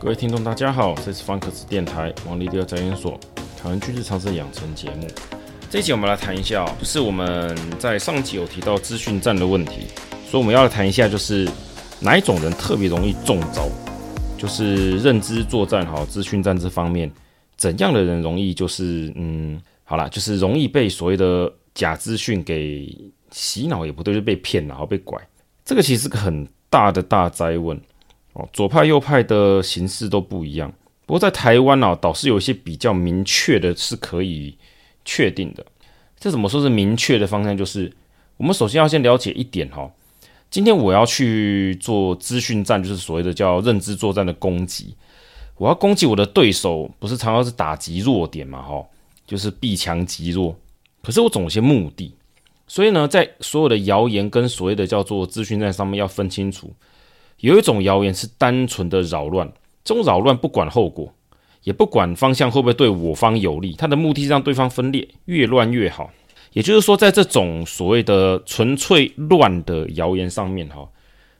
[0.00, 3.18] 各位听众，大家好，这是方可子电台王立第二宅研所
[3.60, 5.08] 台湾军事常识养成节目。
[5.68, 9.88] 这一集我们来谈一下，就是我们在上集有提到资讯战的问题，
[10.30, 11.48] 所以我们要来谈一下，就是
[11.98, 13.68] 哪一种人特别容易中招，
[14.38, 17.10] 就是认知作战好，资讯战这方面，
[17.56, 22.88] 怎样的人容易就是嗯，好啦，就是容易被所谓的假资讯给
[23.32, 25.20] 洗脑也不对，就被骗然后被拐。
[25.64, 27.78] 这个其实是个很大的大灾问
[28.52, 30.72] 左派右派的形式都不一样。
[31.06, 34.56] 不过在台湾啊，倒是有一些比较明确的，是可以
[35.04, 35.64] 确定的。
[36.18, 37.56] 这怎么说是明确的方向？
[37.56, 37.90] 就是
[38.36, 39.90] 我们首先要先了解一点哈，
[40.50, 44.94] 今天我要去做资讯战，就是所谓的叫认知作战的攻击。
[45.56, 48.60] 我要攻击我的对手，不是常常是打击弱点嘛？
[48.62, 48.84] 哈，
[49.26, 50.54] 就是避强击弱。
[51.02, 52.12] 可是我总有些目的。
[52.66, 56.70] 所以呢，在所有的谣言跟所谓的叫做资讯战上面要分清楚，
[57.40, 59.52] 有一种谣言是单纯的扰乱，
[59.84, 61.12] 这种扰乱不管后果，
[61.62, 66.10] 也不管方向会不会对我方有利，它的目的是让对方分裂，越乱越好。
[66.52, 70.88] 也就是说，在这种所谓的纯粹乱的谣言上面，哈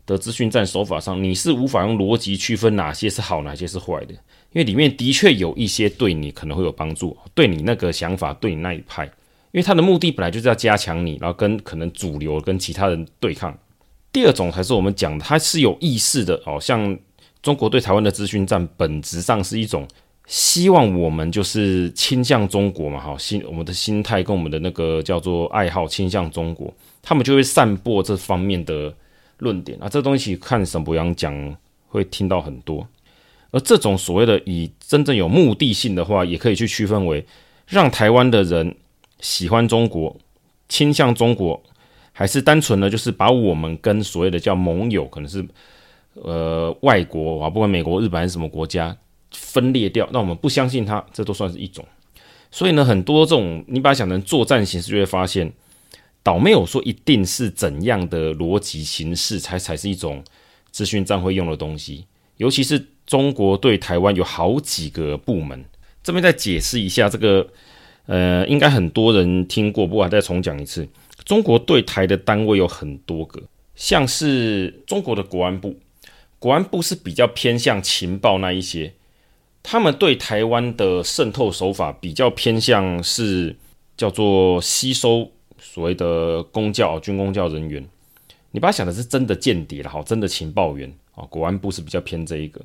[0.06, 9.04] 的资讯战手法上，你是无法用逻辑区分哪些是好，哪些是坏的，因为里面的确有一些对你可能会有帮助，对你那个想法，对你那一派。
[9.50, 13.58] 因为他的目的本来就是要加强你，然后跟可能主流跟其他人对抗。
[14.12, 16.98] 第二种才是我们讲的，他是有意识的哦，像
[17.42, 19.86] 中国对台湾的资讯战，本质上是一种
[20.26, 28.92] 希望我们就是倾向中国嘛，哈，心我们的心态跟我们的那个叫做爱好倾向中国，他们就会散播这方面的
[29.38, 29.88] 论点啊。
[29.88, 31.56] 这东西看沈伯洋讲
[31.88, 32.86] 会听到很多，
[33.50, 37.24] 而这种所谓的以真正有目的性的话，也可以去区分为
[37.66, 38.74] 让台湾的人。
[39.20, 40.16] 喜欢中国，
[40.68, 41.60] 倾向中国，
[42.18, 45.46] 还是单纯的，就是把我们跟所谓的叫盟友，可能是
[46.14, 48.96] 呃外国啊，不管美国、日本还是什么国家
[49.30, 51.84] 分裂掉，那我们不相信他，这都算是一种。
[52.50, 55.52] 所以呢，很多这种你把它想成作战形式，就会发现，
[56.24, 60.20] 倒没有说一定是怎样的逻辑形式才才是一种
[60.72, 62.04] 资讯战会用的东西。
[62.38, 65.64] 尤其是中国对台湾有好几个部门，
[66.02, 67.46] 这边再解释一下这个。
[68.06, 70.88] 呃，应该很多人听过，不过再重讲一次。
[71.28, 73.42] 中国对台的单位有很多个，
[73.74, 75.76] 像是中国的国安部，
[76.38, 78.94] 国安部是比较偏向情报那一些，
[79.62, 83.54] 他们对台湾的渗透手法比较偏向是
[83.94, 85.30] 叫做吸收
[85.60, 87.86] 所谓的公教、军公教人员。
[88.52, 92.58] 你把它想的是真的间谍了，好，真的情报员啊，国安部是比较偏这一个。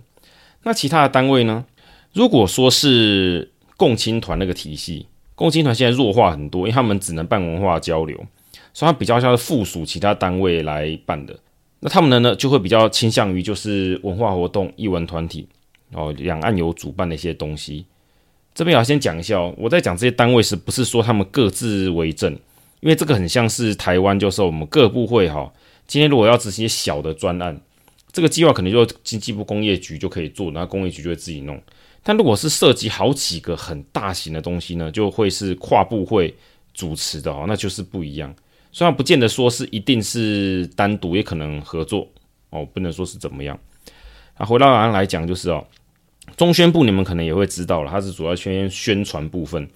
[0.64, 1.66] 那其他的单位呢？
[2.14, 5.08] 如果说是共青团那个体系。
[5.36, 8.24] 共青团现在弱化很多，因为他们只能办文化交流，
[8.74, 11.38] 所以它比较像是附属其他单位来办的。
[11.80, 15.48] 那他们呢呢就会比较倾向于就是文化活动、艺文团体
[15.92, 17.86] 哦，两岸有主办的一些东西。
[18.56, 22.32] 这边要先讲一下哦，我在讲这些单位时，不是说他们各自为政，
[22.80, 25.52] 因为这个很像是台湾，就是我们各部会哈。
[25.88, 27.60] 今天如果要执行一些小的专案，
[28.12, 31.62] 这个计划可能就经济部工业局就可以做，然后工业局就会自己弄。
[32.04, 36.34] 但如果是涉及好几个很大型的东西呢，就会是跨部会
[36.74, 38.34] 主持的哦，那就是不一样。
[38.74, 42.06] 虽然不见得说是一定是单独，也可能合作
[42.50, 43.58] 哦，不能说是怎么样。
[44.34, 45.66] 啊，回到来来讲，就是哦，
[46.36, 49.70] 中宣部你们可能也会知道了，它是主要宣宣传部分，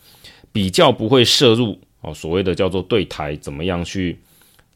[0.51, 4.17] 比较不会涉入哦，所谓的叫做对台怎么样去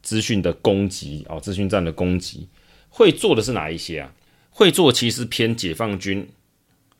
[0.00, 2.48] 资讯的攻击哦，资讯战的攻击，
[2.88, 4.12] 会做的是哪一些啊？
[4.50, 6.26] 会做其实偏解放军。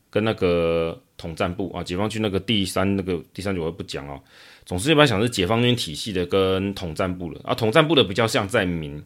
[0.09, 4.21] 跟那个统战部啊，解放军那个第三那个第三组我不讲哦。
[4.65, 9.03] 总之一般想是解放军体系的跟统战部的啊，统战部的比较像在明，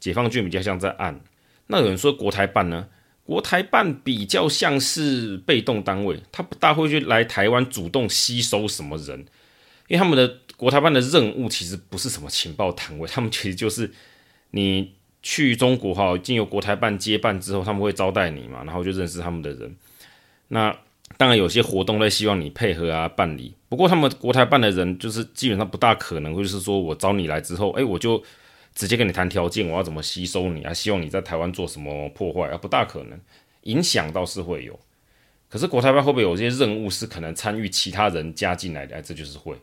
[0.00, 1.20] 解放军比较像在暗。
[1.68, 2.86] 那有人说国台办呢？
[3.24, 9.18] 国台办比较像是被动单位，他不大会去来台湾主动吸收什么人，
[9.88, 13.92] 因为他们的国台办的任务其实不是什么情报单位，他们其实就是
[14.52, 14.94] 你
[15.24, 19.76] 去中国哈，经由国台办接办之后，他们会招待你嘛，然后就认识他们的人。
[20.46, 20.78] 那
[21.16, 28.22] 当然有些活动在希望你配合啊办理，不过他们国台办的人就是基本上不大可能会是说我招你来之后，哎，我就
[28.74, 30.74] 直接跟你谈条件，我要怎么吸收你啊？
[30.74, 32.58] 希望你在台湾做什么破坏啊？
[32.58, 33.18] 不大可能，
[33.62, 34.78] 影响倒是会有，
[35.48, 38.96] 可是国台办会不会有一些任务是可能参与其他人加进来的？
[38.96, 39.56] 哎，这就是会。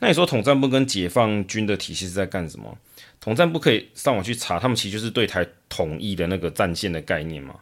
[0.00, 2.76] 那你说统战部跟解放军的体系是在干什么？
[3.20, 7.54] 统战部可以上网去查，他们其实就是对台统一的那个战线的概念嘛。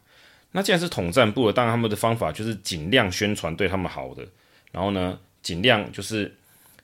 [0.57, 4.27] 那既然是统战部的，当然他们的方法就是尽量宣传对他们好的，
[4.73, 6.35] 然后呢，尽量就是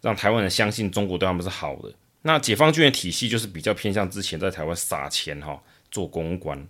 [0.03, 1.91] 让台湾人相信中国对他们是好的。
[2.21, 5.59] 那解放军的体系就是比较偏向之前在台湾撒钱哈，
[5.91, 6.63] 做公关，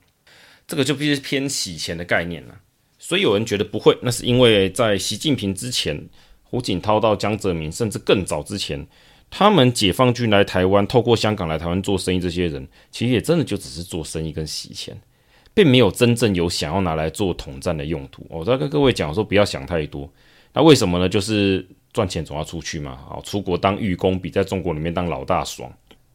[0.68, 2.56] 这个就必须偏洗钱的概念了。
[3.00, 6.00] 所以有人觉得不会，那是因为在习近平之前，
[6.44, 8.86] 胡锦涛到江泽民，甚至更早之前，
[9.28, 14.96] 他们解放军来台湾，透过香港来台湾做生意，这些人其实也真的就只是做生意跟洗钱，
[15.54, 18.26] 并没有真正有想要拿来做统战的用途。
[18.28, 20.10] 我在跟各位讲说，不要想太多。
[20.52, 21.08] 那为什么呢？
[21.08, 25.72] 就是赚钱总要出去嘛，好，出国当义工比在中国里面当老大爽。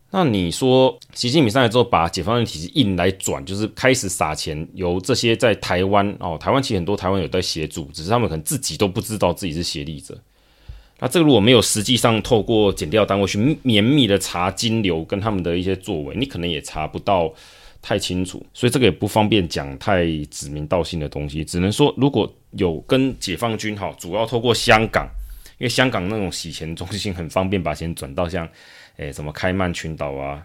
[0.10, 10.18] 那你说，习近平上来之后，把解放军体制硬来转，就是开始撒钱，由这些在台湾哦，台湾其实很多台湾有在协助，只是他们可能自己都不知道自己是协力者。
[11.00, 17.31] 那这个如果没有实际上透过检调单位去绵密的查金流跟他们的一些作为，你可能也查不到
[17.88, 25.07] 太清楚，所以这个也不方便讲太指名道姓的东西，只能说如果有跟解放军哈，主要透过香港，
[25.57, 28.45] 因为香港那种洗钱中心很方便，把钱转到像。
[28.98, 30.44] 诶，什么开曼群岛啊，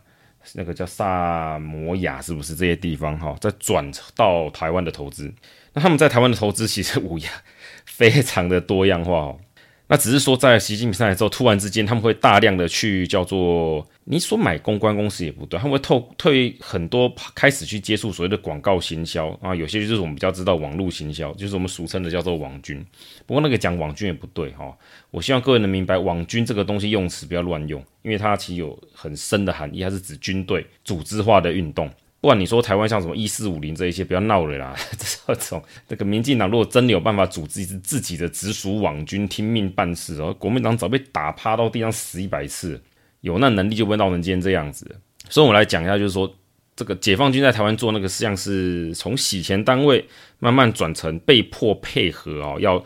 [0.52, 3.34] 那个叫萨摩亚，是不是这些地方哈？
[3.40, 5.32] 再转到台湾的投资，
[5.72, 7.30] 那他们在台湾的投资其实无呀，
[7.86, 9.40] 非常的多样化哦。
[9.88, 22.84] 那只是说，在习近平上来之后，突然之间他们会大量的去叫做，你说买公关公司也不对，他们会透退很多，开始去接触所谓的广告行销啊，有些就是我们比较知道网络行销，就是我们俗称的叫做网军。
[23.26, 24.76] 不过那个讲网军也不对哈，
[25.12, 31.88] 我希望各位能明白，网军这个东西用词不要乱用，因为它其实有很深的含义，它是指军队组织化的运动。
[32.20, 34.76] 不管你说台湾像什么一四五零这一些，不要闹了啦！
[35.26, 42.80] 这种这个民进党如果真的有办法组织一支自己的直属网军，听命办事哦，国民党早被打趴到地上死一百次，
[43.22, 44.84] 有那能力就不会闹成今天这样子。
[45.30, 46.32] 所以，我们来讲一下，就是说
[46.76, 50.06] 这个解放军在台湾做那个，实际上是从洗钱单位
[50.38, 52.84] 慢慢转成被迫配合哦，要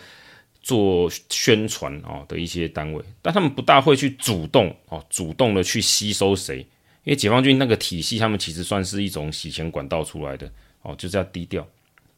[0.62, 6.66] 做宣传哦的一些单位，但他们不大会去主动哦，主动的去吸收谁。
[7.04, 10.50] 因为解放军那个体系，他们其实算是一种洗钱管道出来的
[10.82, 11.64] 哦，就是要低调。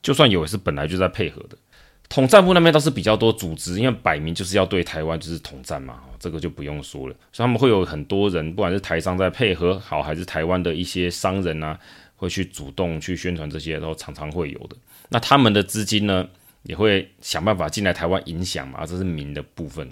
[0.01, 1.59] 就算有，也是本来就在配合的。
[2.09, 7.15] 统战部那边倒是比较多组织，因为摆明就是要对台湾就是统战嘛，这个就不用说了。
[7.33, 11.79] 所以他们会有很多人，不管是台商在配合好，还是台湾的一些商人啊，
[12.17, 14.77] 会去主动去宣传这些，都常常会有的。
[15.11, 16.27] 那他们的资金呢，
[16.63, 19.89] 也会想办法进来台湾影响嘛，这是民的部分。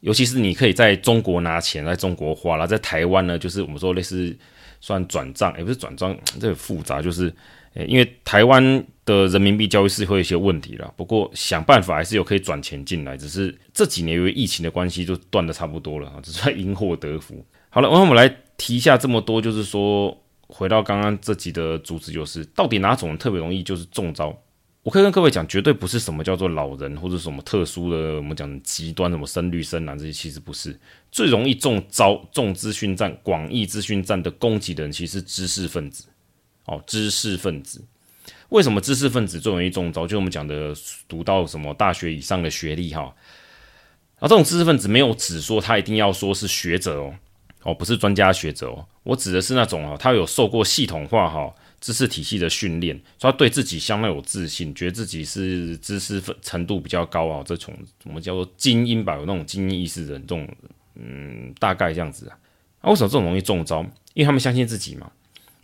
[0.00, 4.36] 尤其是你可以在中国拿钱，在中国花了，在台湾呢，就是我们说类似
[4.78, 7.32] 算转账，也不是转账，这个复杂，就是，
[7.86, 17.44] 因为台湾的人民币交易是会有一些问题了，不过想办法还是有可以转钱进来，只是这几年由于疫情的关系，就断的差不多了啊，只是因祸得福。
[17.68, 24.34] 好了，那我们来提一下这么多，就是说回到刚刚这集的主旨，就是到底哪种特别容易就是中招？
[24.82, 30.78] 我可以跟各位讲，绝对不是什么叫做老人或者什么特殊的，我们讲极端什么深绿深蓝这些，其实不是
[31.10, 36.04] 最容易中招、中资讯战、广义资讯战的攻击的人，其实是知识分子。
[36.66, 37.82] 哦，知识分子
[38.50, 40.06] 为什么知识分子最容易中招？
[40.06, 40.74] 就我们讲的
[41.08, 43.14] 读到什么大学以上的学历哈，
[44.18, 47.14] 啊，这种知识分子没有只说他一定要说是学者哦，
[47.62, 51.54] 哦，不是专家学者哦，我指的是那种啊，他有受过系统化哈。
[51.78, 57.44] 知识体系的训练，所以他对自己相当有自信，觉得自己是知识分程度比较高啊。
[57.44, 57.72] 这种
[58.04, 60.48] 我们叫做精英吧，有那种精英意识的人，这种
[60.94, 62.36] 嗯，大概这样子啊。
[62.82, 63.82] 那为什么这种容易中招？
[64.14, 65.12] 因为他们相信自己嘛。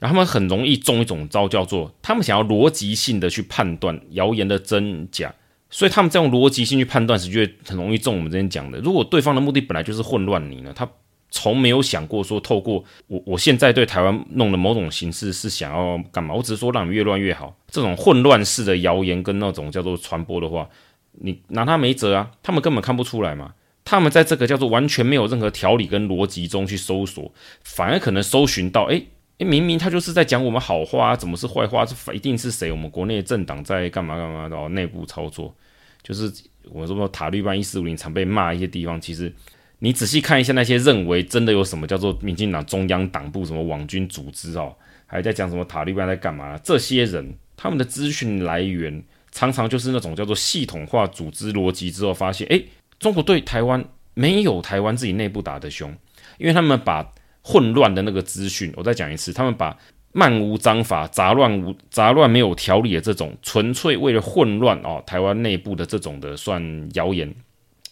[0.02, 5.32] 然后他们很容易中一种招，叫做他们想要逻辑性的去判断谣言的真假，
[5.70, 8.80] 所以他们在用逻辑性去判断时，就会很容易中我们之前讲的。
[8.80, 10.88] 如果对方的目的本来就是混乱你呢，他。
[11.34, 16.34] 从没有想过说透过我，我现在对台湾弄的某种形式是想要干嘛？
[16.34, 17.56] 我只是说让你越乱越好。
[17.70, 20.68] 这种混乱式的谣言跟那种叫做传播的话，
[21.12, 22.30] 你拿他没辙啊！
[22.42, 23.54] 他们根本看不出来嘛。
[23.82, 27.32] 他们在这个叫做完全没有任何条理跟逻辑中去搜索，
[27.64, 29.06] 反而可能搜寻到，诶
[29.44, 31.84] 明明他就是在讲我们好话，怎么是坏话？
[31.84, 32.70] 这一定是谁？
[32.70, 35.54] 我们国内政党在干嘛干嘛的内部操作？
[36.02, 36.32] 就是
[36.70, 39.32] 我说塔利班一四五零常被骂一些地方，其实。
[39.84, 44.72] 你仔细看一下那些认为真的有什么叫做民进党中央党部什么网军组织哦，
[45.06, 46.56] 还在讲什么塔利班在干嘛？
[46.58, 52.64] 这些人他们的资讯来源常常就是那种叫做系统化组织逻辑之后发现，诶，
[53.00, 53.84] 中国对台湾
[54.14, 55.92] 没有台湾自己内部打得凶，
[56.38, 59.76] 因为他们把混乱的那个资讯，我再讲一次，他们把
[60.12, 67.34] 漫无章法、杂乱无杂乱没有条理的这种纯粹为了混乱哦，台湾内部的这种的算谣言。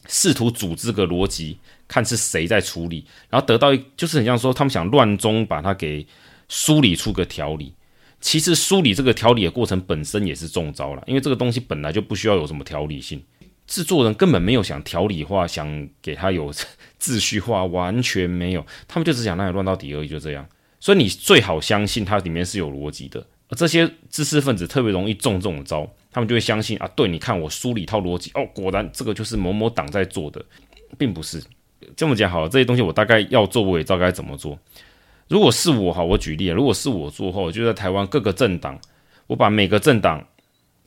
[0.08, 6.04] 试图组织个逻辑，看是谁在处理，然后得到一就是很像说他们想乱中把它给
[6.48, 7.74] 梳理出个条理。
[8.18, 13.22] 其实梳理这个条理的过程本身也是中招了，因为这个东西本来就不需要有什么条理性，
[13.70, 16.52] 制作人根本没有想条理化，想给他有
[17.00, 20.44] 秩序化，完全没有，他们就只想让你乱到底而已，就这样。
[20.80, 23.24] 所以你最好相信它里面是有逻辑的。
[23.48, 30.44] 而这些知识分子特别容易中这种招，他们就会相信啊，对，你看我梳理一套逻辑，哦，果然这个就是某某党在做的，
[30.98, 31.40] 并不是
[31.96, 32.48] 这么讲好了。
[32.48, 34.58] 这些东西我大概要做，我也知道该怎么做。
[35.28, 38.76] 如果是我哈，我举例，如果是我做后，我就在台湾各个政党，
[39.28, 40.26] 我把每个政党，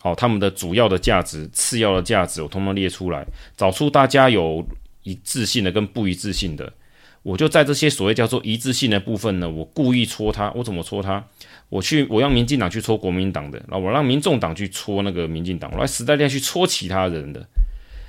[0.04, 4.62] 好，他们的主要的价值、次要的价值，我通通列出来，找出大家有
[5.04, 6.74] 一致性的跟不一致性的，
[7.22, 11.26] 我就在这些所谓叫做一致性的部分呢，我故意戳他，我怎么戳他？
[11.70, 17.48] 我去，我让民进党去戳国民党的，然后我让民众党去戳那个民进党，我来时代力量去戳其他人的，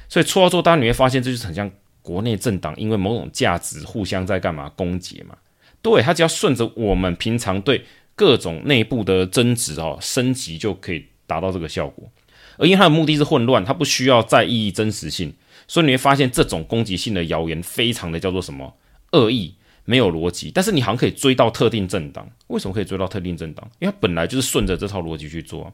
[0.08, 1.70] 所以戳到做，当然你会发现，这就是很像
[2.02, 5.36] 国内政党因为某种价值互相在干嘛攻讦嘛。
[5.80, 7.84] 对，他只要顺着我们平常对
[8.16, 12.08] 各种内部的争执哦升级，就可以达到这个效果。
[12.56, 15.32] 而因为他的目的是混乱，他不需要在意真实性，
[15.66, 18.76] 所以你会发现这种攻击性的谣言非常的叫做什么
[19.12, 19.54] 恶意，
[19.84, 20.52] 没有逻辑。
[20.54, 23.68] 但是你好像可以追到特定政党，为什么可以追到特定政党？
[23.80, 25.72] 因为他本来就是顺着这套逻辑去做。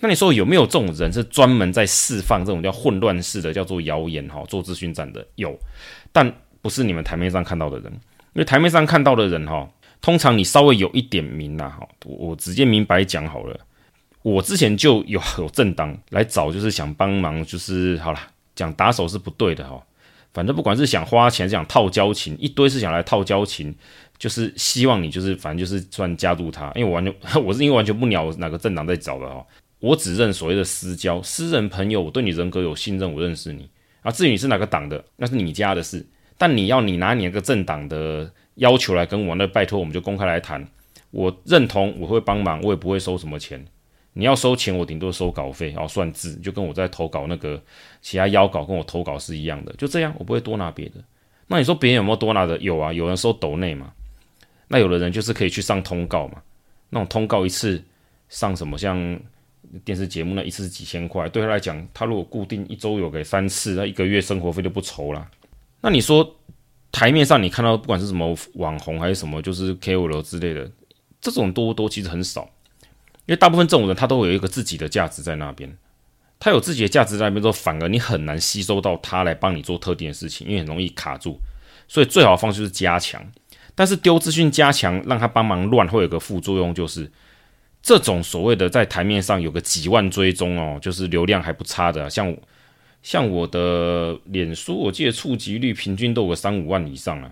[0.00, 5.26] 那你说有没有这种人是专门在释放这种叫混乱式的叫做谣言哈，做资讯战的？
[5.36, 5.58] 有，
[6.12, 7.92] 但不是你们台面上看到的人。
[8.34, 9.68] 因为台面上看到的人哈，
[10.00, 13.58] 通常你稍微有一点名啦哈，我我直接明白讲好了。
[14.28, 18.20] 我之前就有有政党来找，就是想帮忙，就是好了，
[18.54, 19.82] 讲打手是不对的哈。
[20.34, 23.74] 反正不管是想花钱，想套交情，一堆是想来套交情，
[24.18, 26.70] 就是希望你就是反正就是算加入他。
[26.74, 29.44] 因为我完全 我是因为完全不鸟哪个政党在找的哈，
[29.80, 33.70] 我只认所谓的私交、私人朋友，我对你人格有信任，我认识你
[34.02, 34.12] 啊。
[34.12, 36.06] 至于你是哪个党的，那是你家的事。
[36.36, 40.68] 但你要你拿你那个政党的要求来跟我，那拜托我们就公开来谈。
[41.10, 43.64] 我认同，我会帮忙，我也不会收什么钱。
[44.18, 47.62] 你要收钱，我顶多收稿费，然后算字，就跟我在投稿那个
[48.02, 50.94] 其他邀稿跟我投稿是一样的，就这样，我不会多拿别的。
[51.46, 52.58] 那你说别人有没有多拿的？
[52.58, 53.92] 有啊，有人收抖内嘛。
[54.66, 56.42] 那有的人就是可以去上通告嘛，
[56.90, 57.80] 那种通告一次
[58.28, 59.18] 上什么像
[59.84, 65.30] 电视节目那一次几千块，对他来讲，他如果固定一周有给三次，那一个月生活费就不愁了。
[65.80, 66.36] 那你说
[66.90, 70.68] 台面上你看到不管是什么网红还是什么，就是 KOL 之类的，
[71.20, 71.88] 这种多多？
[71.88, 72.50] 其实很少，
[73.28, 75.70] 因为大部分这种人他都会有一个自己的价值在那边，
[76.40, 81.38] 他有自己的价值在那边之后，反而你很难吸收到他来帮你做特定的事情，因为很容易卡住。
[81.86, 83.24] 所以最好的方式是加强，
[83.74, 87.08] 但是丢资讯加强让他帮忙乱，会有个副作用，就是
[87.82, 92.36] 这种所谓的在台面上有个几万追踪哦，就是流量还不差的，像。
[93.00, 97.30] 像我的脸书，我记得触及率平均都有个三五万以上啊，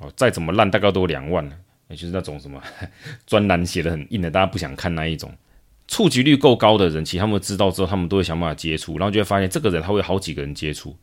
[0.00, 1.52] 哦，再怎么烂大概都两万了，
[1.88, 2.62] 也就是那种什么
[3.26, 5.32] 专栏写的很硬的，大家不想看那一种。
[5.88, 10.96] 触及率够高的人，其实他们知道之后，他们都会想办法接触，然后就会发现这个人他会好几个人接触。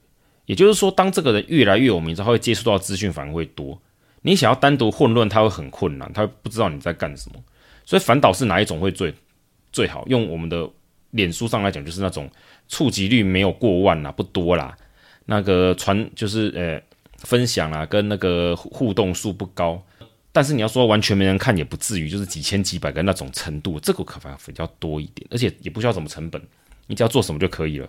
[0.46, 3.82] 也就是说，当这个人越来越有名之后，他会接触到资讯反而会多。
[4.24, 7.40] 你想要单独混乱，他会很困难，他不知道你在干什么。
[7.86, 9.14] 所以反倒是哪一种会最
[9.72, 10.06] 最好？
[10.08, 10.70] 用我们的
[11.12, 12.30] 脸书上来讲，就是那种。
[12.70, 14.76] 触及率没有过万啦，不多啦。
[15.26, 16.82] 那个传就是呃、
[17.18, 19.82] 分享啊，跟那个互动数不高。
[20.34, 26.42] 但是你要说完全没人看也不至于，就是几千几百个那种程度，这个可反比较多一点，而且也不需要什么成本，
[26.88, 27.88] 你只要做什么就可以了。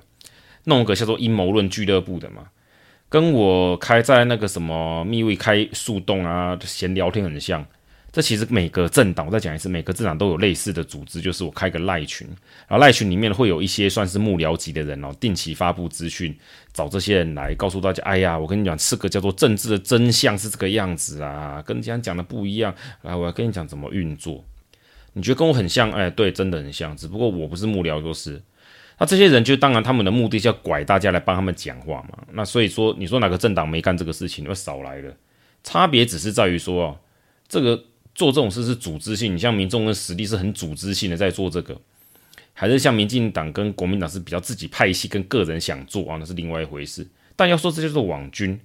[0.65, 2.49] 弄个叫做阴谋论俱乐部的嘛，
[3.09, 7.67] 跟我开在那个什么密位开树洞啊闲聊天很像。
[8.15, 12.25] 这其实每个政党，我再讲一次，每个政党都有类似的组织，就是我开个赖群，
[12.69, 16.33] 然后赖群里面会有一些算是幕僚级的人哦，定期发布资讯，
[16.73, 24.45] 找这些人来告诉大家，哎呀，我跟你讲，这个叫做政治的真相是这个样子啊，跟这样讲的不一样，来，我要跟你讲怎么运作。
[25.15, 25.91] 你觉得跟我很像？
[25.91, 28.41] 哎，对，真的很像，只不过我不是幕僚，就是。
[28.97, 32.23] 那这些人就当然他们的目的是要拐大家来帮他们讲话嘛。
[32.31, 35.13] 那所以说，你说哪个政党没干这个事情，那少来了。
[35.65, 36.97] 差别只是在于说哦，
[37.49, 37.83] 这个。
[38.15, 41.77] 做这种事是组织性，你像民众跟实力是很组织性的在做这个，
[42.53, 47.07] 还是像民进党跟国民党是比较自己派系跟个人想做啊，那是另外一回事。
[47.37, 48.59] 但要说这就是网军，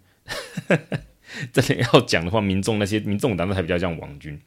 [1.51, 4.39] 真的要讲的话，民众那些民众党才比较像网军。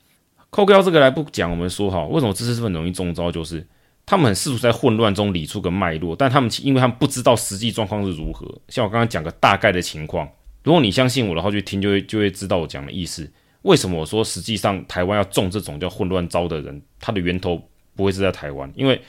[0.50, 3.32] 扣掉这个来不讲，我们说哈，为什么知识分子容易中招？
[3.32, 3.66] 就是
[4.06, 8.46] 他们很试图在混乱中理出个脉络，但他们因为他们不知道实际状况是如何。
[8.68, 10.30] 像我刚刚讲个大概的情况，
[10.62, 13.28] 如果你相信我的话，就听就会就会知道我讲的意思。
[13.62, 17.60] 为什么我说实际上台湾要中这种叫混乱招的人，他的源头
[17.94, 19.00] 不会是在台湾，因为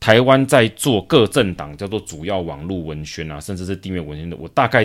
[0.00, 4.84] 台湾在做各政党叫做主要网络文宣啊，甚至是地面文宣的，我大概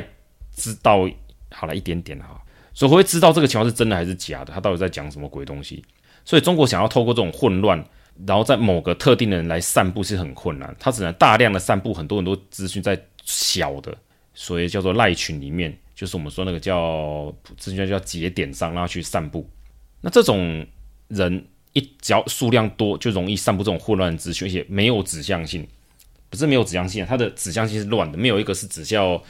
[0.56, 1.10] 知道
[1.52, 2.40] 好了一点点哈，
[2.74, 5.84] 所以我会知道这个情况是真的还是假的，他到底在讲什么鬼东西。
[6.24, 7.84] 所以中国想要透过这种混乱，
[8.28, 13.98] 然后在某个特定的人来散布是很困难，他只能大量的散布很多很多资讯在小的，
[14.36, 15.76] 所以叫做赖群里面。
[16.00, 19.46] 就是我们说那个叫资讯叫节点上，然后去散布。
[20.00, 20.66] 那这种
[21.10, 25.68] 人一只要数量多，就容易散布这种混乱资讯，而且没有指向性，
[26.30, 29.22] 不是没有指向性，它的指向性是乱的，没有一个是指向，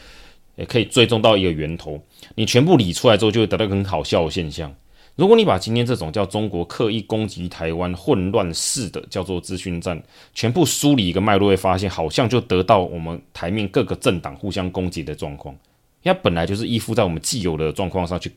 [0.58, 2.00] 也可以追踪到一个源头。
[2.36, 4.72] 你全部理出来之后，就会得到一个很好笑的现象。
[5.16, 10.00] 如果你把今天这种叫中国刻意攻击台湾、混乱式的叫做资讯战，
[10.36, 15.58] 全部梳理一个脉络，会发现好像就得到我们台面各个政党互相攻击的状况。
[16.03, 18.32] 因为本来就是依附在我们既有的状况上去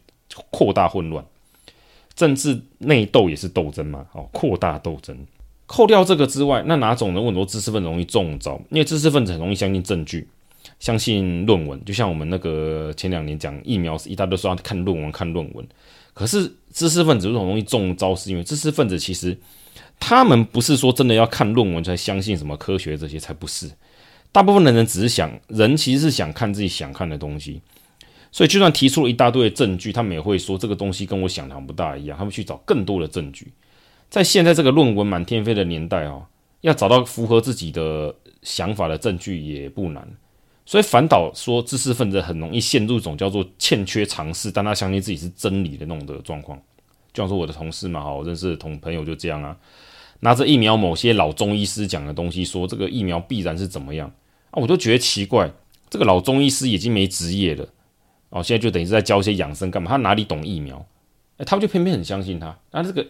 [0.50, 1.25] 扩大混乱，
[2.14, 5.16] 政治内斗也是斗争嘛，哦，扩大斗争。
[5.66, 8.61] 扣掉这个之外，那哪种人很多知识分子容易中招？
[8.71, 10.28] 因为知识分子很容易相信证据，
[10.81, 11.83] 相信论文。
[11.85, 15.66] 就像我们那个前两年讲疫苗，一大堆说要看论文，看论文。
[16.12, 18.14] 可是知识分子为什么容易中招？
[18.14, 19.38] 是因为知识分子其实
[19.99, 23.71] 他们不是说真的要看论文才相信什么科学，这些才不是。
[24.33, 27.61] 大部分的人只是想，人其实是想看自己想看的东西。
[28.33, 32.17] 所以就算提出了一大堆的证据，他们也会说这个东西跟我想的很不大一样。
[32.17, 33.53] 他们去找更多的证据。
[34.09, 36.25] 在现在这个论文满天飞的年代哦，
[36.62, 40.09] 要找到符合自己的想法的证据也不难。
[40.65, 46.59] 所以反倒说，知识分子很容易陷入一种叫做欠缺尝试，但他相信自己是真理的那种的状况。
[47.12, 49.55] 就像说我的同事嘛，哈，我认识的同朋友就这样啊，
[50.21, 54.11] 拿着疫苗某些老中医师讲的东西，说这个疫苗必然是怎么样
[54.52, 55.50] 啊，我就觉得奇怪，
[55.90, 57.68] 这个老中医师已经没职业了，
[58.28, 59.90] 哦，现在就等于是在教一些养生干嘛？
[59.90, 60.87] 他哪里懂疫苗？
[61.38, 62.56] 哎，他们就偏偏很相信他。
[62.71, 63.06] 那这个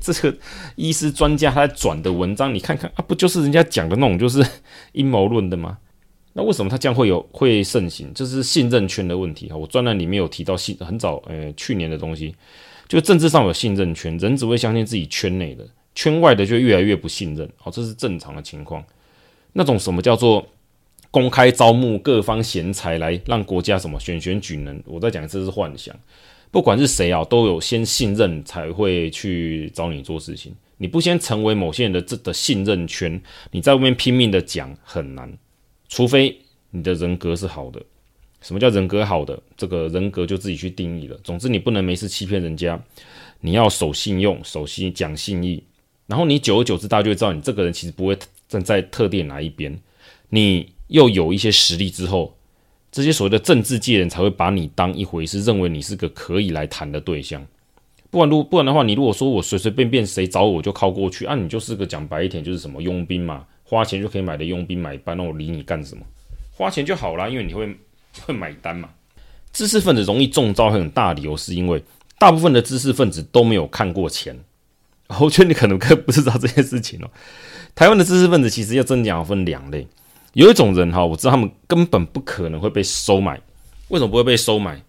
[0.00, 0.38] 这个
[0.76, 4.44] 医师专家他在转的文章，你看看啊，不就是人家讲的那种就是
[4.92, 5.78] 阴谋论的吗？
[6.32, 8.12] 那为什么他这样会有会盛行？
[8.14, 9.56] 这是信任圈的问题哈。
[9.56, 12.34] 我专栏里面有提到信很早，呃，去年的东西，
[12.86, 17.50] 就政治上有信任圈，人只会相信自己圈内的，圈外的就越来越不信任。
[17.64, 18.84] 哦，这是正常的情况。
[19.54, 20.46] 那种什么叫做
[21.16, 24.82] 公开招募各方贤才来让国家什么选选举人？
[24.84, 25.96] 我在讲这是幻想。
[26.50, 30.54] 不管是谁啊，都有先信任才会去找你做事情。
[30.76, 33.18] 你不先成为某些人的这的信任圈，
[33.50, 35.32] 你在外面拼命的讲很难。
[35.88, 36.38] 除非
[36.70, 37.80] 你的人格是好的，
[38.42, 39.42] 什么叫人格好的？
[39.56, 41.18] 这个人格就自己去定义了。
[41.24, 42.78] 总之，你不能没事欺骗人家，
[43.40, 45.64] 你要守信用，守信讲信义。
[46.06, 48.14] 然后你久而久之，大家就会知道你这个人其实不会
[48.46, 49.74] 站在特定哪一边。
[50.28, 52.36] 你又有一些实力之后，
[52.92, 57.46] 这些所谓的政治界人才会把你当一回事，认为你是个可以来谈的对象。
[58.10, 63.44] 不然，如不然的话，你如果说我随随便便谁找我就靠过去，啊，你就是个讲白一点就是什么佣兵嘛。
[63.64, 66.02] 花钱就可以买的佣兵买办，那我理你干什么？
[66.52, 67.76] 花钱就好啦，因为你会
[68.24, 68.88] 会买单嘛。
[69.52, 71.82] 知识分子容易中招很大理由是因为
[72.18, 74.38] 大部分的知识分子都没有看过钱。
[75.20, 77.10] 我觉得你可能不知道这件事情哦。
[77.74, 79.86] 台湾的知识分子其实要真讲分两类，
[80.36, 83.40] 有一种人哈，我知道他们根本不可能会被收买。
[83.88, 84.82] 为什么不会被收买？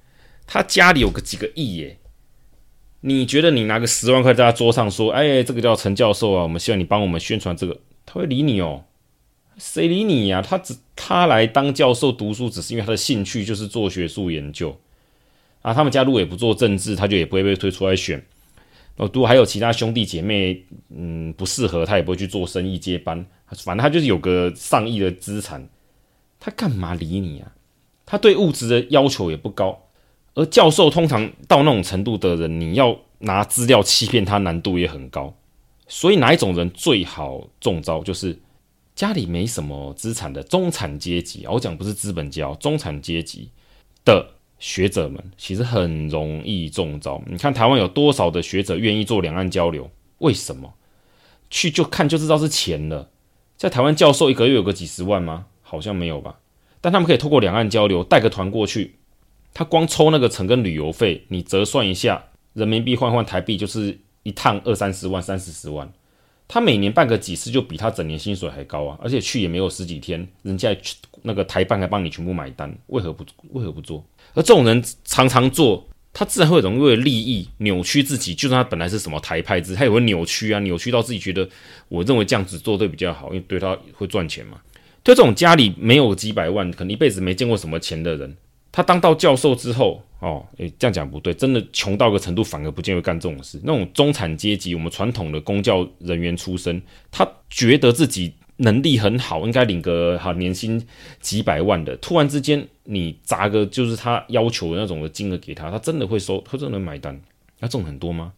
[0.45, 1.97] 他家里有个几个亿耶。
[2.99, 7.79] 你觉得你拿个十万块在他桌上说，哎，这个叫陈教授啊，我们希望你帮我们宣传这个。
[8.05, 8.83] 他会理你哦？
[9.57, 10.41] 谁理你呀？
[10.41, 14.77] 他只他来当教授读书，只是因为他的兴趣就是做学术研究
[15.61, 15.73] 啊。
[15.73, 18.21] 他们家如果也不做政治，他就也不会被推出来选。
[18.97, 23.25] 哦，如果还有其他兄弟姐妹，嗯，不适合，他也不会去做生意接班。
[23.63, 25.67] 反正他就是有个上亿的资产，
[26.39, 27.51] 他干嘛理你啊？
[28.05, 29.79] 他对物质的要求也不高。
[30.33, 35.33] 而教授通常到那种程度的人，你要拿资料欺骗他，难度也很高。
[35.87, 38.03] 所以哪一种人最好中招？
[38.03, 38.37] 就是
[38.95, 41.45] 家里没什么资产的中产阶级。
[41.47, 43.49] 我讲不是资本家，中产阶级
[44.03, 44.27] 的
[44.59, 47.21] 学者们其实很容易中招。
[47.27, 49.89] 你看台湾有多少的学者愿意做两岸交流？
[50.19, 50.73] 为什么？
[51.49, 53.09] 去就看就知道是钱了。
[53.55, 55.45] 在台湾教授一个月有个几十万吗？
[55.61, 56.39] 好像没有吧。
[56.81, 58.95] 但他们可以透过两岸交流带个团过去，
[59.53, 63.99] 他光抽那个成跟旅游费，你折算一下，人民币换换台币就是。
[64.23, 65.89] 一趟二三十万、三四十万，
[66.49, 68.97] 他每年办个几次，就比他整年薪水还高啊！
[69.01, 74.01] 而且去也没有十几天，人家去那个台办还帮你全部买单，为何不为何不做？
[74.33, 78.33] 而这种人常常做，他自然会容易为了利益扭曲自己。
[78.33, 81.47] 就算他本来是什么台派制，他也会扭曲啊，扭曲到自己觉得，
[81.89, 84.61] 我认为这样子做对比较好，因为对他会赚钱嘛。
[85.03, 88.37] 对这种家里没有几百万，可能一辈子没见过什么钱的人，
[88.71, 90.03] 他当到教授之后。
[90.19, 93.59] 哦，诶，这样讲不对，真的穷到个程度，反而不见会干这种事。
[93.63, 100.83] 那种中产阶级，我们传统的公教人员出身，他觉得自己能力很好，应该领个好年薪
[101.19, 107.21] 几百万的，突然之间你砸个就是他要求的那种的金额给他，他真的会收，他真的买单。
[107.59, 108.33] 那这种很多吗？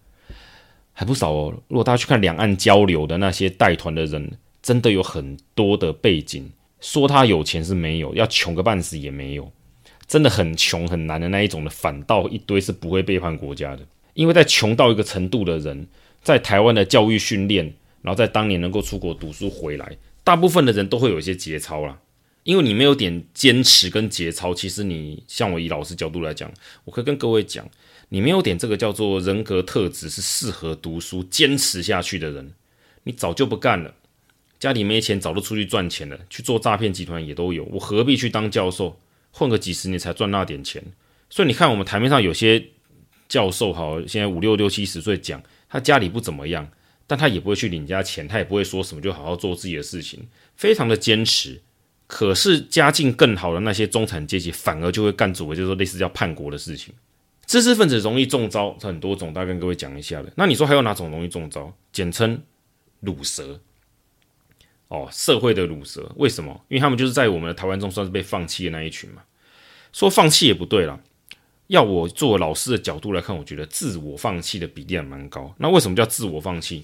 [0.92, 1.54] 还不少哦。
[1.70, 4.30] 如果大家去看两岸交流的那些带团的人，
[4.62, 9.50] 真的有很多的背景，说他有钱是没有，要穷个半死也没有。
[10.10, 15.88] 真的很穷很难的那一种的，反倒一堆是不会背叛国家的，因为在穷到一个程度的人，
[16.24, 22.00] 在台湾的教育训练，然后在当年能够出国读书回来，大部分的人都会有一些节操啦。
[22.44, 26.52] 因为你没有点坚持跟节操，其实你像我以老师角度来讲，
[26.86, 27.70] 我可以跟各位讲，
[28.08, 32.54] 你没有点这个叫做人格特质是适合读书坚持下去的人，
[33.04, 33.94] 你早就不干了。
[34.58, 37.66] 家里没钱，早就出去赚钱了，去做诈骗集团也都有。
[37.66, 38.98] 我何必去当教授，
[39.32, 40.84] 混个几十年才赚那点钱？
[41.30, 42.64] 所以你看，我们台面上有些
[43.28, 46.70] 教授，好，现在五六六七十岁讲，他家里不怎么样，
[47.06, 51.62] 但他也不会去领家钱，他也不会说什么，就好好做自己的事情，非常的坚持。
[52.08, 56.94] 可是家境更好的那些中产阶级，反而就会干主，就是说类似叫叛国的事情。
[57.46, 60.34] 知识分子容易中招，很多种，大概跟各位讲一下的。
[60.36, 61.72] 那你说还有哪种容易中招？
[61.92, 62.42] 简称
[63.02, 63.60] 鲁蛇。
[64.90, 66.60] 哦，社会的鲁蛇，为什么？
[66.68, 69.22] 因为他们就是在我们的台湾中算是被放弃的那一群嘛。
[69.94, 71.00] 说放弃也不对啦，
[71.68, 75.54] 要我作为老师的角度来看，我觉得自我放弃的比例还蛮高。
[75.58, 76.84] 那为什么叫自我放弃？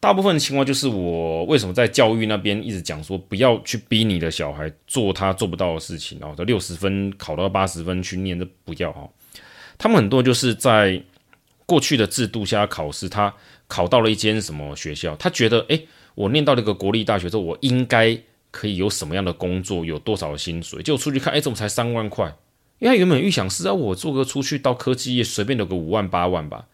[0.00, 9.08] 大部分情况就是我为什么在教育那边一直讲说，不要去逼你的小孩做他做不到的事情，然后六十分考到八十分去念，这不要哈。
[9.78, 11.00] 他们很多就是在
[11.66, 13.32] 过去的制度下考试，他
[13.68, 15.86] 考到了一间什么学校，他觉得诶。
[16.14, 18.18] 我念到了一个国立大学之后，我应该
[18.50, 20.82] 可以有什么样的工作，有多少薪水？
[20.82, 22.34] 结果出去看，哎，怎么才三万块？
[22.78, 26.66] 因为他原本预想是啊，我做个出去到科技业，随便有个五万八万吧。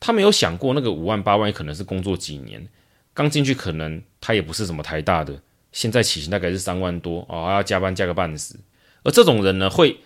[0.00, 2.66] 他没有想过那个五万八万可能是工作几年，
[3.14, 8.58] 刚进去可能他也不是什么台大的，现在起薪大概是三万多哦，还要加班加个半死。
[9.04, 9.98] 而这种人呢，会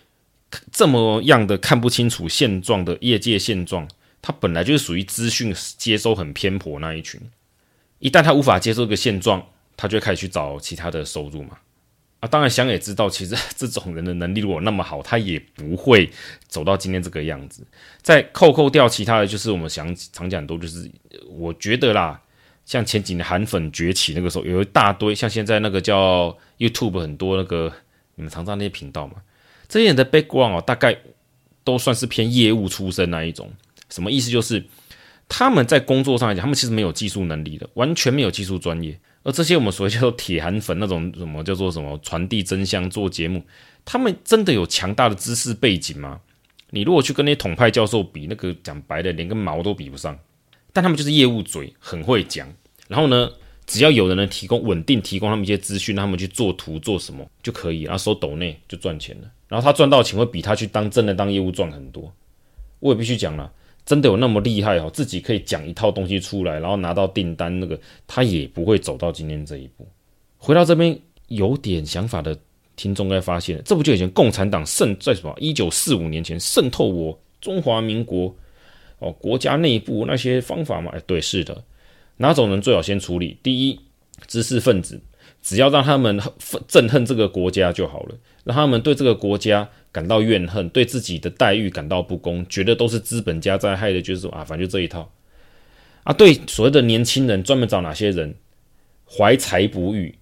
[0.71, 3.89] 这么样的看不清楚现状的业界现状，
[4.21, 7.21] 他本来就是属于资讯接收很偏颇那一群。
[7.99, 9.45] 一旦他无法接受这个现状，
[9.77, 11.59] 他就开始去找其他的收入嘛。
[12.21, 16.11] 啊，当然想也知道，其实 这种人的能力如果那么好，他也不会
[16.49, 17.67] 走到今天这个样子。
[18.01, 20.91] 再扣扣掉其他的就是我们想常讲多，就是
[21.29, 22.21] 我觉得啦，
[22.65, 27.73] 像前几年韩粉崛起那个时候，有一大堆像现在那个叫 YouTube 很多那个
[28.15, 29.17] 你们常知道那些频道嘛，
[29.69, 30.97] 这些人的 background 哦，大概
[31.65, 33.51] 都算是偏业务出身那一种。
[33.91, 34.31] 什么意思？
[34.31, 34.65] 就是。
[35.29, 38.99] 他们在工作上来讲，他们其实没有技术能力的，完全没有技术专业。
[39.23, 43.43] 而这些我们所谓叫做铁韩粉那种什么叫做什么传递真相做节目，
[43.85, 46.21] 他们真的有强大的知识背景吗？
[46.71, 50.17] 你如果去跟那些统派教授比，那个讲白的连个毛都比不上。
[50.73, 52.47] 但他们就是业务嘴，很会讲。
[52.87, 53.31] 然后呢，
[53.67, 59.31] 只要有人能提供稳定提供他们一些资讯，他们去做图做什么就可以，然后收抖内就赚钱了。
[59.49, 62.13] 然后他赚到钱会比他去当真的当业务赚很多。
[62.79, 63.51] 我也必须讲了。
[63.87, 64.91] 真的有那么厉害哦？
[64.93, 69.87] 自己可以讲一套东西出来，然后拿到订单，那个他也不会走到今天这一步。
[70.37, 72.37] 回到这边有点想法的
[72.75, 75.33] 听众该发现了，这不就以前共产党渗在什么？
[75.39, 78.35] 一九四五年前渗透我中华民国
[78.99, 80.91] 哦国家内部那些方法吗？
[80.93, 81.65] 哎，对，是的。
[82.17, 83.37] 哪种人最好先处理？
[83.43, 83.81] 第一，
[84.27, 85.01] 知识分子，
[85.47, 86.19] 只要让他们
[86.67, 89.69] 憎恨这个国家就好了，让他们对这个国家。
[89.93, 95.11] 感到怨恨，对自己的待遇感到不公，觉得都是资本家在害的，就是说啊，反正就这一套
[96.03, 96.13] 啊。
[96.13, 98.35] 对所谓的年轻人，专门找哪些人
[99.09, 100.19] 怀才不遇、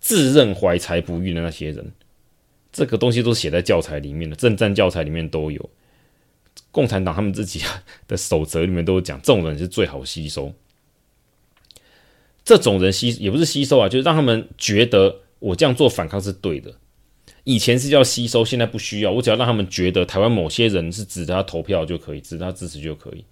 [0.00, 1.92] 自认怀才不遇的那些人，
[2.72, 5.70] 这个东西都写在教材里面的，政战教材里面都有。
[6.72, 7.62] 共产党他们自己
[8.08, 10.52] 的守则里面都讲，这种人是最好吸收。
[12.44, 16.72] 这种人吸也不是吸收啊，就是让他们觉得我这样做反抗是对的。
[17.44, 19.10] 以前是叫吸收，现在不需要。
[19.10, 23.24] 我只要让他们觉得台湾某些人是值得他投票就可以，指他支持就可以。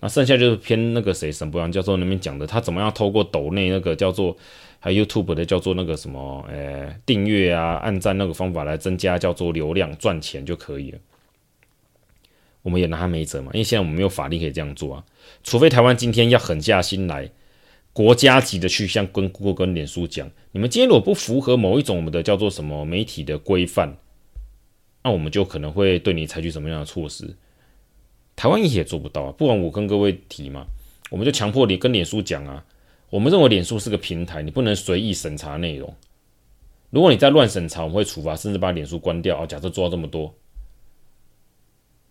[0.00, 4.36] 那剩下就是偏那个谁沈博洋教授那边讲的，他怎么样透过抖内那个叫做
[4.78, 10.98] 还有 YouTube 的叫做那个什么，呃订阅啊、按赞那个方法来增加叫做流量赚钱就可以了。
[12.62, 15.04] 我们也拿他没辙嘛，因为现在我们没有法律可以这样做啊，
[15.44, 17.30] 除非台湾今天要狠下心来。
[17.92, 23.96] 国家级的去向跟 Google 跟脸书讲，你们今天如果不符合某一种我们的叫做什么媒体的规范，
[25.02, 27.36] 那我们就可能会对你采取什么样的措施。
[28.36, 30.64] 台湾也做不到啊，不然我跟各位提嘛，
[31.10, 32.64] 我们就强迫你跟脸书讲啊，
[33.10, 35.92] 我们认为脸书是个平台，你不能随意审查内容。
[36.90, 39.46] 如果你再乱审查，我们会处罚，甚至把脸书关掉啊。
[39.46, 40.32] 假设做到这么多，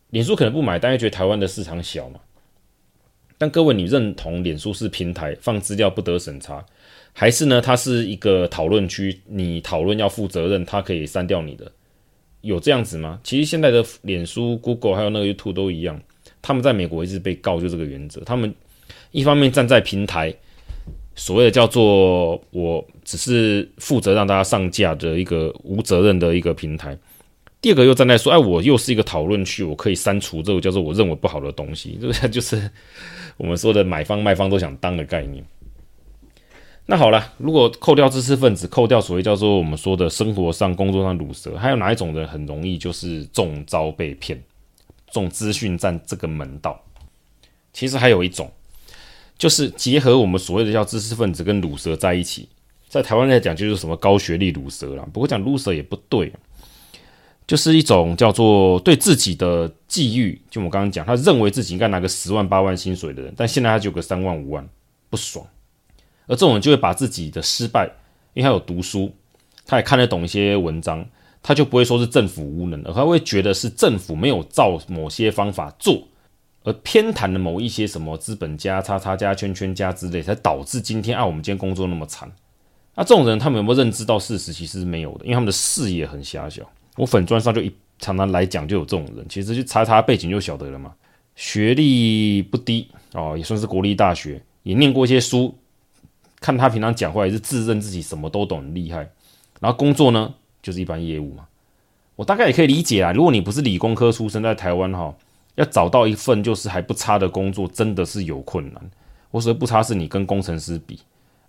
[0.09, 2.19] 脸书可能不买但，因为觉得台湾的市场小嘛。
[3.39, 6.63] 但各位，你认同脸书是平台，放资料不得审查，
[7.13, 7.61] 还是呢？
[7.61, 11.71] 它是一个讨论区，你讨论要负责任，它可以删掉你的，
[12.41, 13.17] 有这样子吗？
[13.23, 15.97] 其实现在的脸书、Google 还有那个 YouTube 都一样，
[16.41, 18.19] 他们在美国一直被告，就这个原则。
[18.25, 18.53] 他们
[19.11, 20.35] 一方面站在平台，
[21.15, 26.97] 所谓的叫做我只是负责让大家上架的一个无责任的一个平台，
[27.61, 32.71] 第二个又站在说，哎，我又是一个讨论区，我可以删除这个叫做我认为不好的东西，这 个就是
[33.35, 35.43] 我们说的买方卖方都想当的概念。
[36.85, 44.41] 那好了，如果扣掉知识分子，扣掉所谓叫做我们说的生活上、工作上鲁蛇，还有哪一种人很容易就是中招被骗，
[45.11, 46.81] 中资讯战这个门道？
[47.73, 48.49] 其实还有一种，
[49.37, 52.47] 就是结合我们所谓的叫知识分子跟鲁蛇在一起，
[52.87, 56.31] 在台湾来讲就是什么高学历鲁蛇啦，不过讲鲁蛇也不对。
[57.49, 64.69] 就是一种叫做对自己的际遇，就我刚刚讲，他认为自己应该拿个十万八万薪水的人，但现在他就有个三万五万，
[65.09, 65.43] 不爽。
[66.27, 67.89] 而这种人就会把自己的失败，
[68.35, 69.11] 因为他有读书，
[69.65, 71.03] 他也看得懂一些文章，
[71.41, 76.03] 他就不会说是政府无能，而他会觉得是政府没有照某些方法做，
[76.63, 82.31] 而偏袒了某一些什么资本家、叉叉加、圈圈家之类，才导致今天啊，我们今天工作那么惨。
[82.93, 84.53] 那这种人，他们有没有认知到事实？
[84.53, 86.61] 其实是没有的，因为他们的视野很狭小。
[86.99, 90.93] 我粉专上就一常常来讲，就有这种人，其实去查查背景就晓得了嘛。
[91.33, 95.55] 学历不低哦，也算是国立大学，也念过一些书。
[96.41, 99.09] 看他平常讲话也是自认自己什么都懂，厉害。
[99.61, 101.45] 然后工作呢，就是一般业务嘛。
[102.17, 105.15] 我大概也可以理解啊，如果你不是理工科出身，在台湾哈，
[105.55, 108.91] 要找到一份就是还不差的工作，真的是有困难。
[109.31, 110.99] 我说不差是你跟工程师比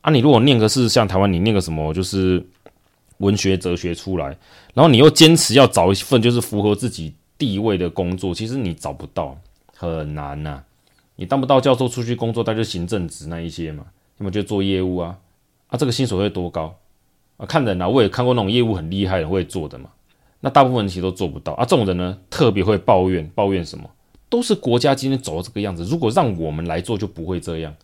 [0.03, 2.47] 啊，你如果念个是像台湾，你念个什么就是。
[3.21, 4.37] 文学哲学出来，
[4.75, 9.39] 然后你又坚持要找一份就是符合自己地位的工作，其实你找不到，
[9.75, 10.63] 很难呐、
[11.17, 13.85] 你当不到教授出去工作，那就行政职那一些嘛，
[14.19, 15.17] 要么就做业务啊，
[15.69, 16.75] 啊，这个薪水会多高
[17.37, 17.47] 啊？
[17.47, 19.91] 看人啊，我也看过那种业务很厉害的会做的嘛，
[20.41, 21.65] 那大部分人其实都做不到啊。
[21.65, 23.85] 这种人呢，特别会抱怨，抱怨什么？
[24.29, 27.75] 都是国家今天走到这个样子，如果让我们来做，就不会这样。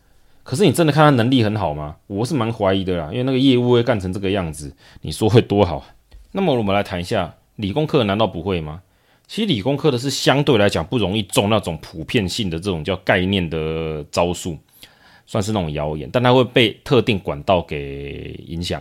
[0.46, 1.96] 可是你真的看他能力很好吗？
[2.06, 5.84] 我是蛮怀疑的啦，因为那个业务会干成这个样子，你说会多好？
[6.30, 8.80] 那么我们来谈一下理工科，难道不会吗？
[9.26, 14.56] 其实理工科的是相对来讲不容易中那种普遍性的这种叫概念的招数，
[15.26, 18.80] 算是那种谣言，但它会被特定管道给影响。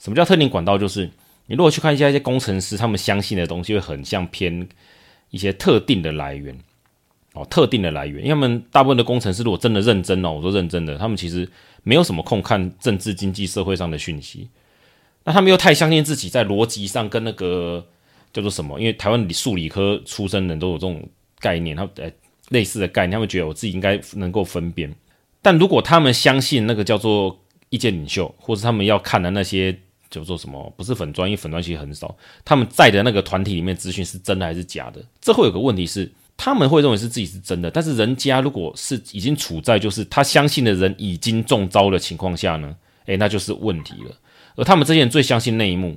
[0.00, 0.76] 什么叫特定管道？
[0.76, 1.08] 就是
[1.46, 4.68] 你如果去看一下一些工程师，他们相信的东西会很像偏
[5.30, 6.58] 一些特定的来源。
[7.36, 11.46] 哦，特定的来源，因为他们大部分的工程师如果真的认真哦，我说认真的，他们其实
[11.82, 14.48] 没有什么空看政治、经济、社会上的讯息。
[15.22, 17.86] 那他们又太相信自己在逻辑上跟那个
[18.32, 18.80] 叫做什么？
[18.80, 21.06] 因为台湾理数理科出身的人都有这种
[21.38, 22.10] 概念，他呃
[22.48, 24.94] 类似的概念，他们觉得我自己应该能够分辨。
[25.42, 29.76] 但如果他们相信那个叫做意见领袖，或是他们要看的那些
[30.08, 30.72] 叫做什么？
[30.76, 35.04] 不是粉专，因为粉专其实很少，他们在的那个团体里面资讯是真的还是假的？
[35.20, 36.10] 这会有个问题是。
[36.36, 44.14] 他们会认为是自己是真的，但是人家如果是已经处在就是他相信的人已经中招的情况下呢，诶，那就是问题了。
[44.54, 45.96] 而他们这些人最相信内幕，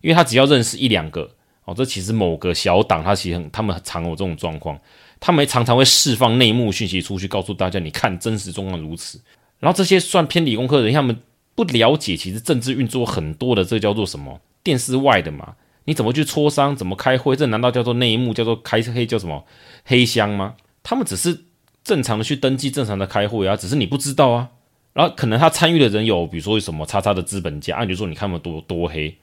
[0.00, 1.28] 因为他只要认识一两个
[1.64, 4.78] 哦，这其实某个小党他其实很他们常有这种状况，
[5.18, 9.20] 他们常常会释放内幕讯息出去，告诉大家你看真实状况如此。
[9.58, 11.16] 然后这些算偏理工科的人，他们
[11.54, 15.54] 不了解其实政治运作很多的，这叫做什么电视外的嘛。
[15.84, 16.76] 你怎么去磋商？
[16.76, 17.34] 怎么开会？
[17.34, 18.32] 这难道叫做内幕？
[18.32, 19.04] 叫做开黑？
[19.04, 19.44] 叫什么
[19.84, 20.54] 黑箱吗？
[20.82, 21.44] 他们只是
[21.84, 24.50] 正常的去登记，正常的开会啊，只是你不知道啊。
[24.92, 29.16] 然后可能他参与的人有，比如说什么叉叉的资本家，啊，你就说你看他们多多黑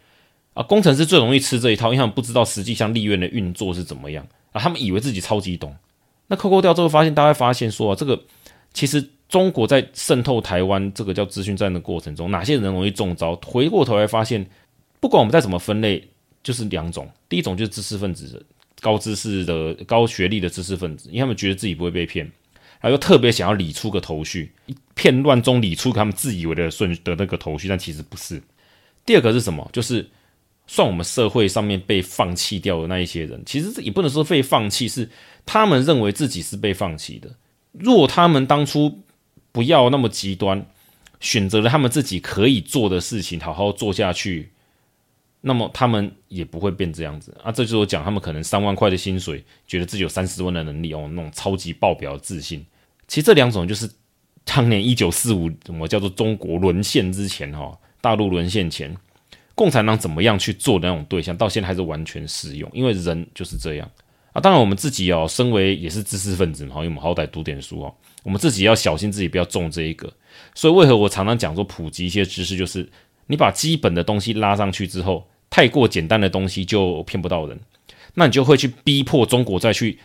[0.53, 0.63] 啊。
[0.63, 4.61] 工程师最容易吃这一套，因为他们不知道实际上利润的运作是怎么样啊。
[4.61, 5.75] 他们以为自己超级懂。
[6.27, 8.21] 那扣扣掉之后，发现大家发现说啊，这个
[8.73, 13.35] 其实中国在渗透台湾这个叫资讯战的过程中，哪些人容易中招？
[13.45, 14.45] 回过头来发现，
[14.99, 16.09] 不管我们再怎么分类。
[16.43, 18.45] 就是两种，第一种就是知识分子，
[18.81, 22.25] 高知识的、高学历的知识分子，因为他们觉得自己不会被骗，
[22.79, 28.41] 然后又特别想要理出个头绪，一片乱中理出他们自以为的顺的那个头绪，但其实不是。
[29.05, 29.67] 第二个是什么？
[29.73, 30.07] 就是
[30.67, 35.09] 算我们社会上面被放弃掉的那一些人，其实也不能说被放弃，是
[35.45, 37.35] 他们认为自己是被放弃的。
[37.71, 39.01] 若他们当初
[39.51, 40.65] 不要那么极端，
[41.19, 44.51] 选择了他们自己可以做的事情，好好做下去。
[45.47, 47.49] 那么他们也不会变这样子啊！
[47.49, 52.63] 这就是我讲，他们可能三万块的薪水，觉得自己有三十万的能力哦，那种超级爆表的自信。
[53.07, 53.89] 其实这两种就是
[54.43, 58.93] 当年一九四五，什么叫做中国沦陷之前哈，大陆沦陷前，
[59.55, 62.69] 共产党怎么样去做的那种对象，到现在还是完全适用。
[62.73, 63.89] 因为人就是这样
[64.33, 64.41] 啊！
[64.41, 70.11] 当然我们自己哦，身为也是知识分子嘛，因为我们好歹读点书哦，我们自己要小心自己不要中这一个。
[70.53, 72.87] 所以为何我常常讲说普及一些知识，就是。
[73.29, 77.59] 你把基本的东西拉上去之后，太过简单的东西就骗不到人，
[78.13, 79.97] 那你就会去逼迫中国再去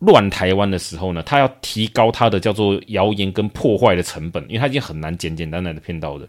[0.00, 6.28] 乱台湾的时候呢，他要提高他的叫做谣言跟破坏的成本，因为他已经很难简简单单的骗到人。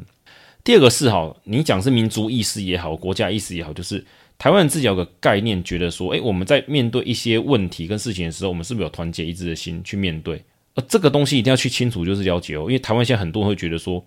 [0.63, 4.04] 第二个是哈，你讲是民族意识也好，国家意识也好，就是
[4.38, 10.43] 台湾人自己有个概念，觉得说，诶，我们在面对一些问题跟事情的时候，我们是不是有团结一致的心去面对？
[10.73, 14.04] 而这个东西一定要去清楚，就是了解哦，因为台湾现在很多人会觉得说，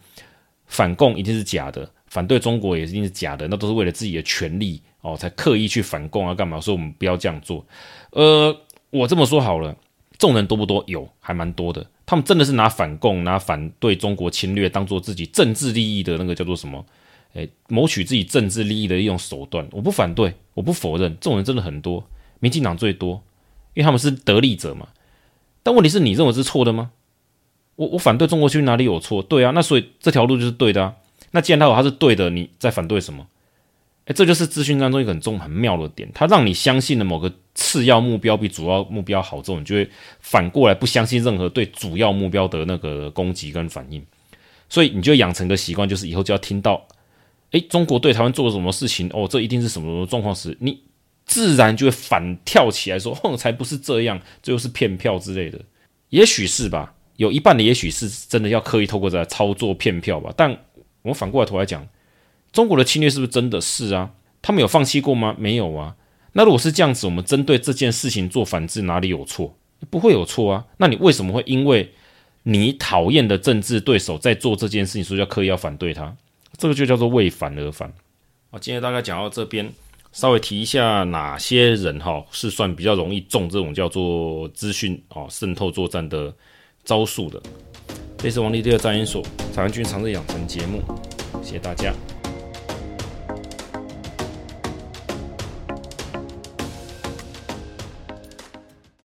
[0.66, 6.60] 反共一定是假的，反对中国也一定是假的，那都是为了自己的权利哦，才刻意去反共啊，干嘛？
[6.60, 7.64] 所以我们不要这样做。
[8.10, 8.56] 呃，
[8.90, 9.76] 我这么说好了，
[10.18, 10.82] 众人多不多？
[10.86, 11.86] 有，还蛮多的。
[12.06, 16.84] 他们真的是拿反共、拿反对中国侵略当做自己政治利益的那个叫做什么？
[17.34, 19.68] 诶，谋取自己政治利益的一种手段。
[19.70, 22.02] 我不反对，我不否认，这种人真的很多。
[22.40, 23.22] 民进党最多，
[23.74, 24.88] 因为他们是得利者嘛。
[25.62, 26.92] 但问题是你认为是错的吗？
[27.76, 29.22] 我我反对中国去哪里有错？
[29.22, 30.94] 对啊，那所以这条路就是对的啊。
[31.30, 33.26] 那既然他有他是对的，你在反对什么？
[34.06, 39.86] 诶，这就是资讯当中一个很重很妙的点，他让你相信了某个次要目标比主要目标好，之后你就会
[40.20, 44.02] 反过来不相信任何对主要目标的那个攻击跟反应，
[44.70, 46.82] 所以你就养成个习惯，就是以后就要听到，
[47.50, 49.10] 诶，中国对台湾做了什么事情？
[49.12, 50.80] 哦，这一定是什么什么状况时，你
[51.26, 55.60] 自然就会反跳起来说，哼， 才不是这样，这又是骗票之类的，
[56.08, 60.58] 也许是吧，有一半的也许是真的要刻意透过这操作骗票吧，但
[61.02, 61.86] 我们反过来头来讲。
[62.50, 64.10] 中国的侵略是不是真的是啊？
[64.40, 65.36] 他们有放弃过吗？
[65.38, 65.94] 没有啊。
[66.32, 69.54] 那如果是这样子，我们针对这件事情做反制，哪里有错？
[69.90, 70.64] 不会有错啊。
[70.78, 71.92] 那你为什么会因为
[72.44, 76.16] 你讨厌的政治对手在做这件事情，所以要刻意要反对他？
[76.56, 77.92] 这个就叫做为反而反。
[78.50, 79.70] 好，今天大概讲到这边，
[80.12, 86.34] 稍微提一下哪些人哈是算比较容易中这种叫做资讯哦渗透作战的
[86.82, 87.40] 招数的。
[88.18, 89.22] 这是王立第二战研所
[89.54, 90.82] 长安军长日养成节目，
[91.40, 91.94] 谢谢大家。